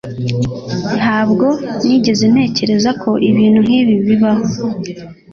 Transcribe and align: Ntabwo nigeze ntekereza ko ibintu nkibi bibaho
Ntabwo 0.97 1.47
nigeze 1.85 2.25
ntekereza 2.33 2.89
ko 3.01 3.09
ibintu 3.29 3.59
nkibi 3.65 3.95
bibaho 4.07 4.45